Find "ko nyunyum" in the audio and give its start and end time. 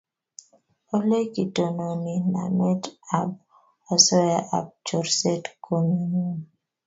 5.63-6.37